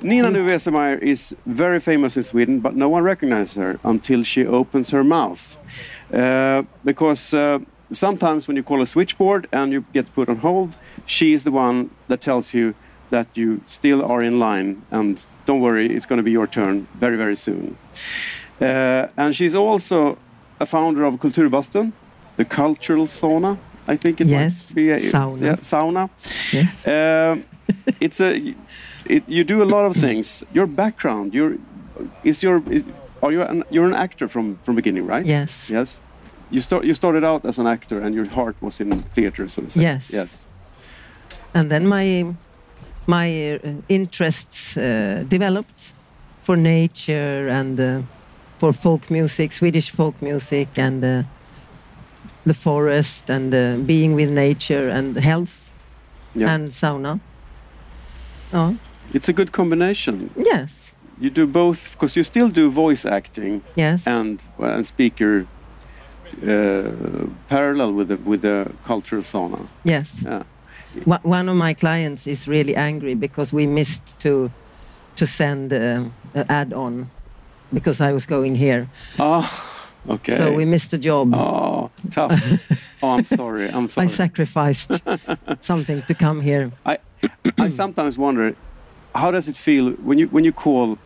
[0.03, 4.47] Nina Nu Wesemeyer is very famous in Sweden, but no one recognizes her until she
[4.47, 5.59] opens her mouth.
[6.13, 7.59] Uh, because uh,
[7.93, 11.51] sometimes when you call a switchboard and you get put on hold, she is the
[11.51, 12.75] one that tells you
[13.11, 16.87] that you still are in line and don't worry, it's going to be your turn
[16.99, 17.77] very, very soon.
[18.61, 20.19] Uh, and she's also
[20.61, 21.93] a founder of Kulturbastun,
[22.37, 23.57] the cultural sauna.
[23.87, 25.41] I think it Yes, might be a, sauna.
[25.41, 26.11] Yeah, sauna.
[26.53, 26.87] Yes.
[26.87, 27.45] Um,
[28.01, 28.55] it's a
[29.07, 30.45] it, you do a lot of things.
[30.53, 31.57] Your background, your
[32.23, 32.85] is your is,
[33.23, 35.25] are you an, you're an actor from from beginning, right?
[35.25, 35.71] Yes.
[35.71, 36.03] Yes.
[36.51, 39.63] You start you started out as an actor, and your heart was in theater, so
[39.63, 39.81] to say.
[39.83, 40.11] Yes.
[40.13, 40.49] Yes.
[41.55, 42.35] And then my
[43.07, 43.59] my uh,
[43.89, 45.93] interests uh, developed
[46.43, 48.01] for nature and uh,
[48.59, 51.23] for folk music, Swedish folk music, and uh,
[52.47, 55.71] the forest, and uh, being with nature and health
[56.35, 56.55] Yeah.
[56.55, 57.19] and sauna.
[58.53, 58.75] Oh,
[59.15, 60.31] It's a good combination.
[60.37, 65.47] yes, You do both because you still do voice acting yes, and and speaker
[66.43, 69.69] uh, parallel with the with the cultural sauna.
[69.85, 70.23] yes.
[70.25, 70.43] Yeah.
[71.25, 74.51] One- of my clients is really angry because we missed to
[75.17, 77.11] to send uh, an add-on
[77.73, 78.87] because I was going here.
[79.19, 79.45] Oh,
[80.09, 80.37] okay.
[80.37, 81.35] So we missed a job.
[81.35, 82.33] Oh, tough.
[83.03, 83.69] oh, I'm sorry.
[83.69, 84.07] I'm sorry.
[84.07, 85.03] I sacrificed
[85.61, 86.71] something to come here.
[87.59, 88.55] I sometimes wonder,
[89.15, 90.99] how does it feel when you when you call,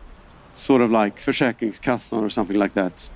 [0.53, 3.11] sort of like Försäkringskassan or something like that,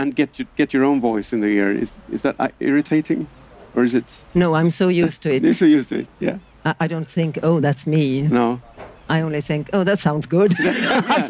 [0.00, 1.70] and get you, get your own voice in the ear?
[1.82, 3.26] Is is that uh, irritating,
[3.74, 4.24] or is it?
[4.34, 5.42] No, I'm so used to it.
[5.42, 6.08] You're so used to it.
[6.20, 6.38] Yeah.
[6.64, 8.22] I, I don't think, oh, that's me.
[8.22, 8.60] No.
[9.08, 10.52] I only think, oh, that sounds good.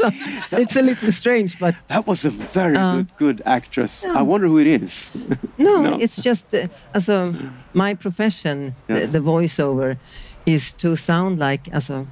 [0.49, 4.05] so it's a little strange, but That was a very Uh, good good actress.
[4.05, 5.11] I wonder who it is.
[5.59, 5.99] no, No.
[6.01, 7.35] it's just, uh, also,
[7.73, 9.07] my profession, Yes.
[9.13, 9.97] the, the voiceover,
[10.47, 12.07] is to sound like, also,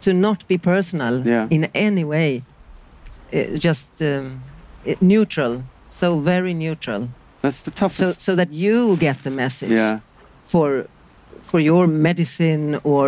[0.00, 1.46] to not be personal Yeah.
[1.50, 2.42] in any way,
[3.32, 4.40] uh, just um,
[5.00, 5.62] neutral,
[6.00, 7.08] so very neutral,
[7.42, 8.20] That's the so toughest.
[8.20, 9.70] so that you get the message.
[9.78, 9.98] yeah.
[10.46, 10.86] for
[11.42, 13.06] for your medicine or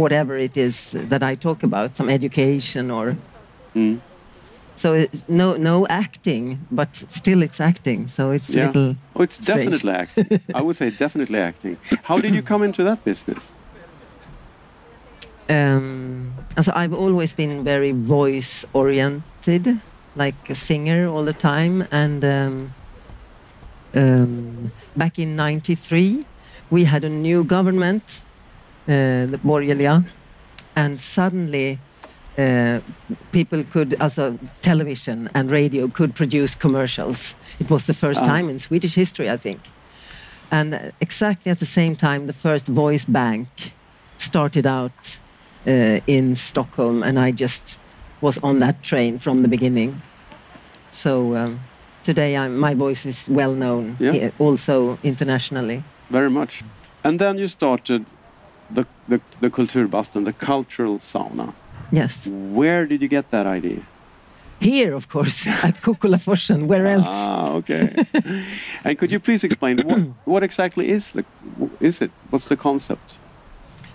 [0.00, 3.16] whatever it is that I talk about, some education or
[3.74, 3.98] Mm.
[4.76, 8.08] so it's no no acting, but still it's acting.
[8.08, 8.66] So it's a Yeah.
[8.66, 9.58] little Oh, it's Strange.
[9.64, 10.26] definitely acting.
[10.58, 11.76] I would say definitely acting.
[12.08, 13.52] How did you come into that business?
[15.50, 19.80] um, so I've always been very voice oriented,
[20.18, 21.86] like a singer all the time.
[21.90, 22.74] And um,
[23.94, 26.24] um, back in '93,
[26.70, 28.22] we had a new government,
[28.86, 30.04] uh, the Borgerliga,
[30.74, 31.78] and suddenly
[32.38, 32.80] uh,
[33.32, 37.34] people could, as a television and radio, could produce commercials.
[37.60, 38.26] It was the first Ah.
[38.26, 39.58] time in Swedish history, I think.
[40.50, 43.48] And uh, exactly at the same time, the first voice bank
[44.18, 45.18] started out
[45.66, 47.78] uh, in Stockholm, and I just
[48.20, 50.00] was on that train from the beginning.
[50.90, 51.60] So um,
[52.02, 54.12] today, I'm, my voice is well known, Yeah.
[54.12, 55.82] here, also internationally.
[56.10, 56.62] Very much.
[57.04, 58.04] And then you started
[58.74, 61.52] the the, the Kulturbastun, the cultural sauna.
[61.92, 63.80] Yes, Where did you get that idea?
[64.60, 66.66] here, of course, at Kukkolaforsen.
[66.66, 67.06] Where else?
[67.08, 67.94] Ah, okay.
[68.84, 71.24] and could you please explain what, what exactly is the
[71.80, 72.10] is it?
[72.30, 73.20] What's the concept?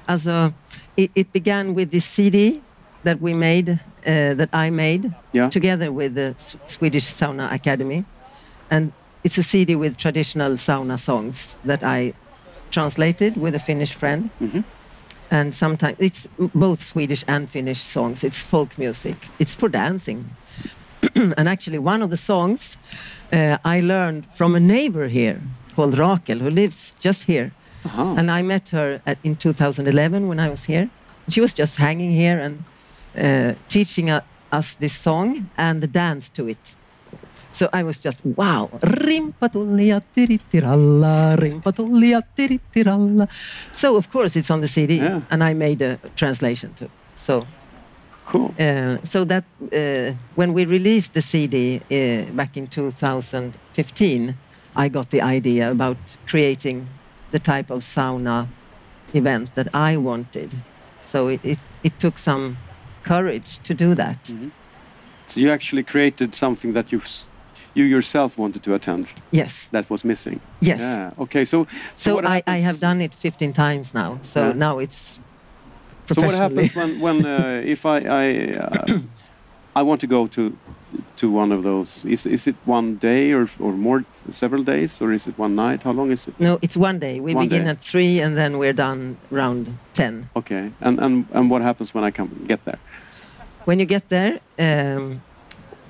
[0.08, 0.54] Also,
[0.98, 2.62] it, it began with this CD
[3.04, 5.50] that we made, uh, that I made, Yeah.
[5.50, 8.04] together with the S- Swedish Sauna Academy.
[8.70, 8.92] And
[9.24, 12.14] it's a CD with traditional sauna songs that I
[12.72, 14.30] translated with a Finnish friend.
[14.42, 14.64] Mhm.
[15.32, 18.24] And sometimes it's both Swedish and Finnish songs.
[18.24, 19.16] It's folk music.
[19.40, 20.26] It's for dancing.
[21.16, 22.78] and actually, one of the songs
[23.32, 25.40] uh, I learned from a neighbor here
[25.76, 27.52] called Rakel, who lives just here.
[27.86, 28.16] Aha.
[28.18, 30.90] And I met her at, in 2011 when I was here.
[31.30, 32.64] She was just hanging here and
[33.18, 34.22] uh, teaching uh,
[34.52, 36.76] us this song and the dance to it.
[37.52, 43.28] So I was just wow, rimpatullia tirittiralla, rimpatullia tirittiralla.
[43.72, 45.22] So of course it's on the CD, Yeah.
[45.30, 46.90] and I made a translation too.
[47.16, 47.46] So
[48.26, 48.54] Cool.
[48.60, 54.36] uh, so that uh, when we released the CD uh, back in 2015,
[54.76, 56.88] I got the idea about creating
[57.32, 58.48] the type of sauna
[59.14, 60.56] event that I wanted.
[61.02, 62.58] So it, it, it took some
[63.04, 64.18] courage to do that.
[65.28, 67.02] So you actually created something that you
[67.76, 70.40] you yourself wanted to attend Yes, that was missing.
[70.62, 70.80] yes.
[70.80, 71.12] Yeah.
[71.18, 71.46] Okay.
[71.46, 74.20] So So, what I, I have done it 15 times now.
[74.22, 74.56] So Yeah.
[74.58, 75.20] now it's
[76.06, 79.00] So what happens when when uh, if I I uh,
[79.80, 80.42] I want to go to
[81.18, 82.06] to one of those?
[82.06, 85.84] Is is it one day or or more several days or is it one night?
[85.84, 86.34] How long is it?
[86.40, 87.20] No, it's one day.
[87.20, 87.72] We One begin day.
[87.72, 90.30] at three and then we're done around 10.
[90.36, 90.72] Okay.
[90.82, 92.80] And and and what happens when I come get there?
[93.66, 95.22] When you get there, um,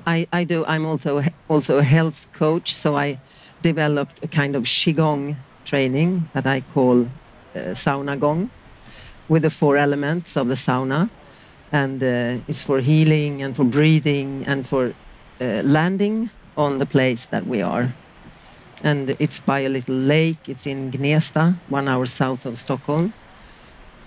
[0.05, 0.63] I, I do.
[0.65, 3.17] I'm also also a health coach, so I
[3.61, 5.35] developed a kind of qigong
[5.65, 7.01] training that I call
[7.55, 8.49] uh, sauna gong,
[9.29, 11.09] with the four elements of the sauna,
[11.73, 14.93] and uh, it's for healing and for breathing and for
[15.41, 17.93] uh, landing on the place that we are.
[18.83, 20.47] And it's by a little lake.
[20.47, 23.13] It's in Gnesta, one hour south of Stockholm.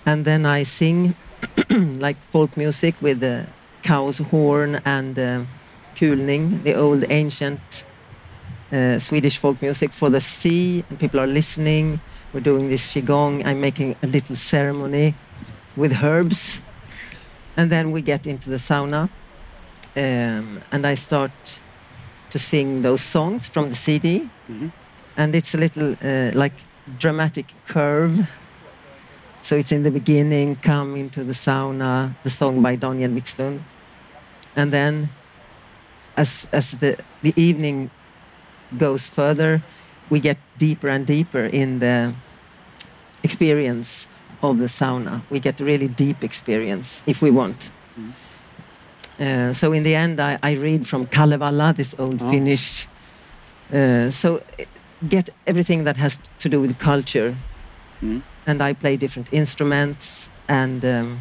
[0.05, 1.15] And then I sing
[1.99, 3.47] like folk music with the
[3.83, 5.43] cow's horn and uh,
[5.95, 7.83] kulning, the old ancient
[8.71, 10.85] uh, Swedish folk music for the sea.
[10.89, 11.99] And people are listening.
[12.33, 13.45] We're doing this qigong.
[13.45, 15.15] I'm making a little ceremony
[15.75, 16.61] with herbs,
[17.57, 19.09] and then we get into the sauna,
[19.95, 21.59] um, and I start
[22.29, 24.71] to sing those songs from the CD, Mhm.
[25.17, 26.53] and it's a little uh, like
[26.99, 28.27] dramatic curve.
[29.41, 33.59] So it's in the beginning, come into the sauna, the song by Daniel Wikslund.
[34.55, 35.09] And then
[36.17, 37.89] as, as the, the evening
[38.77, 39.61] goes further,
[40.09, 42.13] we get deeper and deeper in the
[43.23, 44.07] experience
[44.41, 45.21] of the sauna.
[45.29, 47.71] We get really deep experience if we want.
[49.19, 52.29] Uh, so in the end, I, I read from Kalevala, this old Oh.
[52.29, 52.87] Finnish.
[53.73, 54.41] Uh, so
[55.09, 57.35] get everything that has to do with culture
[58.01, 58.21] Mm.
[58.45, 60.29] and I play different instruments.
[60.47, 61.19] And um,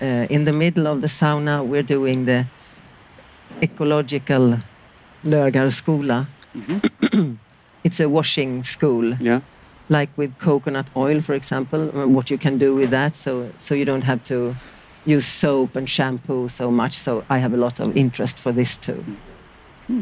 [0.00, 2.46] uh, in the middle of the sauna, we're doing the
[3.60, 4.56] ecological
[5.24, 6.26] Lögarskola.
[6.56, 7.36] Mhm.
[7.84, 9.40] It's a washing school, Yeah.
[9.90, 11.80] Like with coconut oil, for example.
[11.94, 14.54] uh, What you can do with that, so so you don't have to
[15.16, 16.92] use soap and shampoo so much.
[16.92, 19.04] So I have a lot of interest for this too.
[19.86, 20.00] Hmm.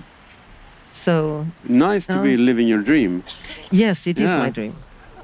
[0.93, 3.23] So Nice to be living your dream.
[3.71, 4.43] yes, it is Yeah.
[4.45, 4.73] my dream.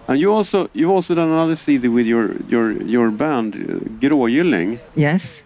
[0.09, 3.61] And you also you've also done another CD with your your your band uh,
[4.00, 5.42] Grågylling Yes.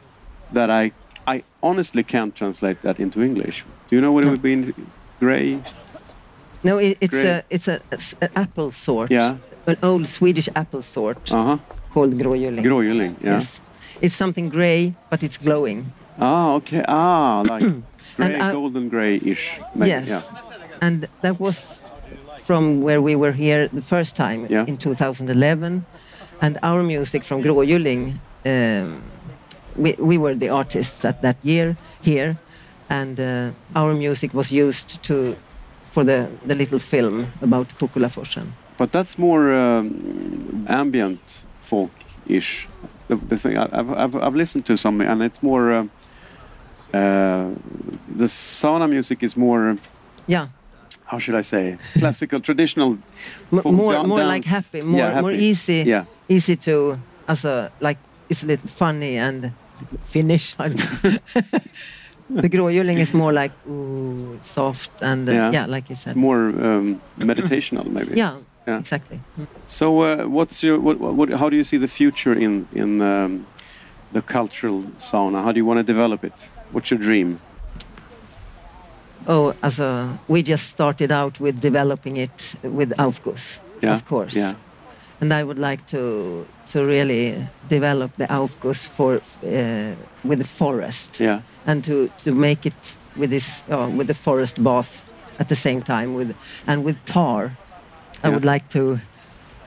[0.55, 0.93] that I
[1.35, 3.65] I honestly can't translate that into English.
[3.89, 4.75] Do you know what it would be in
[5.21, 5.59] grey?
[6.65, 7.27] No, it, it's Great.
[7.27, 7.81] a it's a,
[8.23, 9.11] a apple sort.
[9.11, 9.37] Yeah.
[9.67, 11.59] An old Swedish apple sort Uh huh.
[11.93, 12.65] called grågylling.
[12.65, 13.15] Grågylling.
[13.23, 13.35] Yeah.
[13.35, 13.61] Yes.
[14.01, 15.93] It's something grey, but it's glowing.
[16.19, 16.83] Ah, okay.
[16.89, 17.65] Ah, like
[18.17, 19.61] grey, I- golden grey-ish.
[19.75, 20.09] maybe, yes.
[20.09, 20.23] Yeah.
[20.81, 21.81] And that was
[22.45, 24.65] from where we were here the first time Yeah.
[24.67, 25.85] in 2011.
[26.41, 29.03] And our music from Grågylling, um,
[29.77, 32.37] we, we were the artists at that year here.
[32.89, 35.35] And uh, our music was used to
[35.91, 38.47] for the, the little film about Kukkolaforsen.
[38.77, 42.69] But that's more um, ambient folk-ish.
[43.09, 45.73] The, the thing I- I've, I've I've listened to some, and it's more.
[45.73, 45.91] Um,
[46.95, 47.51] uh,
[48.17, 49.77] the sauna music is more.
[50.27, 50.49] Yeah.
[51.05, 51.77] How should I say?
[51.99, 52.99] Classical, traditional.
[53.51, 56.05] Folk more more like happy, more Yeah, more easy, Yeah.
[56.29, 57.99] easy to as a like
[58.29, 59.53] it's a little funny and
[60.03, 60.55] Finnish.
[62.43, 65.53] The grågylling is more like ooh, soft and uh, Yeah.
[65.53, 65.67] yeah.
[65.67, 66.11] like you said.
[66.13, 68.15] It's more um, meditational, maybe.
[68.19, 68.37] yeah,
[68.69, 68.79] Yeah.
[68.79, 69.21] exactly.
[69.67, 71.29] So, uh, what's your what, what?
[71.31, 73.47] How do you see the future in in um,
[74.13, 75.43] the cultural sauna?
[75.45, 76.49] How do you want to develop it?
[76.73, 77.39] What's your dream?
[79.27, 84.37] Oh, as a we just started out with developing it with Aufguss, Yeah, of course.
[84.39, 84.55] yeah.
[85.21, 87.35] And I would like to to really
[87.69, 89.95] develop the Aufguss for uh,
[90.25, 91.21] with the forest.
[91.21, 91.41] Yeah.
[91.67, 95.05] and to, to make it with this uh, with the forest bath
[95.39, 96.35] at the same time with
[96.67, 97.51] and with tar.
[98.25, 98.35] I Yeah.
[98.35, 98.99] would like to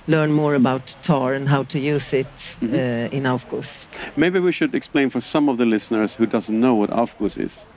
[0.07, 2.73] learn more about tar and how to use it Mhm.
[2.73, 3.87] uh, in Aufguss.
[4.15, 7.67] Maybe we should explain for some of the listeners who doesn't know what Aufguss is.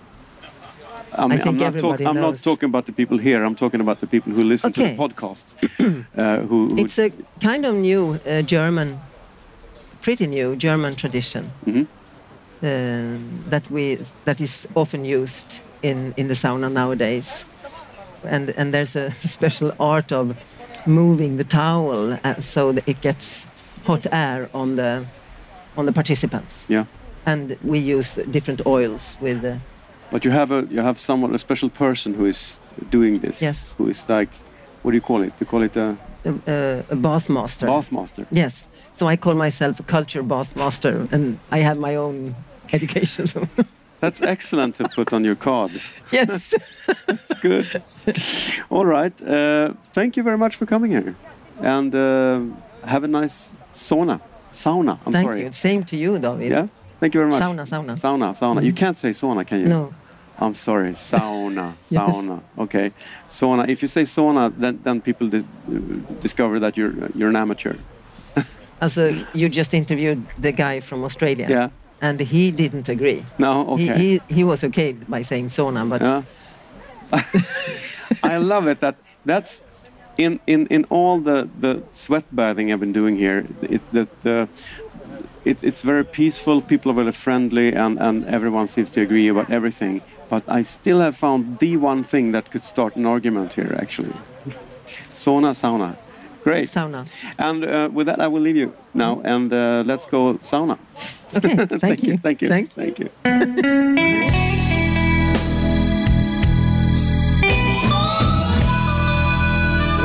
[1.17, 3.45] I mean, think am not, I'm not talking about the people here.
[3.45, 4.97] I'm talking about the people who listen to the Okay.
[4.97, 5.55] podcast.
[6.17, 7.11] uh, who, who It's a
[7.41, 8.99] kind of new uh, German,
[10.03, 11.87] pretty new German tradition Mhm.
[12.63, 13.19] uh,
[13.51, 17.45] that we that is often used in in the sauna nowadays,
[18.25, 20.35] and and there's a special art of
[20.87, 23.47] moving the towel uh, so that it gets
[23.87, 25.05] hot air on the
[25.77, 26.67] on the participants.
[26.69, 26.85] Yeah.
[27.27, 29.45] And we use different oils with.
[29.45, 29.57] Uh,
[30.15, 32.61] But you have a you have someone a special person who is
[32.91, 33.43] doing this.
[33.43, 33.75] Yes.
[33.79, 34.31] Who is like,
[34.83, 35.33] what do you call it?
[35.41, 37.67] You call it a a, a bath master.
[37.67, 38.25] bath master.
[38.31, 38.69] Yes.
[38.93, 42.37] So I call myself a culture bath master, and I have my own
[42.73, 43.27] education.
[43.27, 43.49] So
[44.01, 45.71] That's excellent to put on your card.
[46.13, 46.55] yes.
[47.09, 47.83] It's good.
[48.71, 49.23] All right.
[49.23, 51.15] Uh, thank you very much for coming here,
[51.61, 52.41] and uh,
[52.85, 54.21] have a nice sauna.
[54.53, 54.99] Sauna.
[55.07, 55.41] I'm Thank sorry.
[55.41, 55.53] you.
[55.53, 56.51] Same to you, David.
[56.51, 56.69] Yeah.
[57.01, 57.43] Thank you very much.
[57.43, 57.97] Sauna, sauna.
[57.97, 58.33] Sauna.
[58.33, 58.63] Sauna.
[58.63, 59.69] You can't say sauna, can you?
[59.69, 59.93] No.
[60.39, 60.93] I'm sorry.
[60.93, 61.75] Sauna.
[61.81, 62.41] Sauna.
[62.59, 62.93] Okay.
[63.29, 63.69] Sauna.
[63.69, 65.47] If you say sauna, then then people dis-
[66.21, 67.75] discover that you're you're an amateur.
[68.83, 71.47] Also, you just interviewed the guy from Australia.
[71.49, 71.69] Yeah.
[72.01, 73.25] And he didn't agree.
[73.39, 73.67] No.
[73.75, 73.97] Okay.
[73.99, 76.23] He, he, he was okay by saying sauna, but Yeah.
[78.23, 79.63] I love it that that's
[80.19, 83.47] in in in all the the sweat bathing I've been doing here.
[83.63, 84.47] It that uh,
[85.45, 86.61] it, it's very peaceful.
[86.61, 90.03] People are very friendly, and and everyone seems to agree about everything.
[90.35, 93.77] But I still have found the one thing that could start an argument here.
[93.81, 94.15] Actually,
[95.13, 95.97] sauna, sauna,
[96.43, 96.69] great.
[96.69, 97.07] sauna.
[97.39, 100.77] And uh, with that, I will leave you now, and uh, let's go sauna.
[101.37, 102.19] Okay, thank, Thank you.
[102.19, 102.49] Thank you.
[102.49, 103.11] Thank Thank you.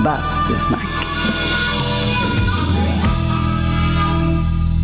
[0.05, 0.89] Bastusnack.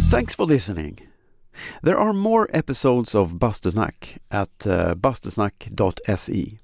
[0.10, 1.15] Thanks for listening.
[1.82, 6.60] There are more episodes of Bastusnack at uh, bastusnack.se.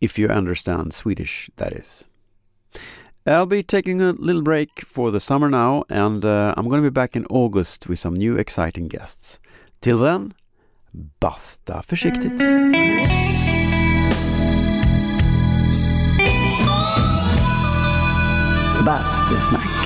[0.00, 2.06] If you understand Swedish, that is.
[3.26, 6.90] I'll be taking a little break for the summer now, and uh, I'm going to
[6.90, 9.40] be back in August with some new exciting guests.
[9.80, 10.34] Till then,
[11.20, 12.38] basta försiktigt.
[18.84, 19.83] Bastusnack.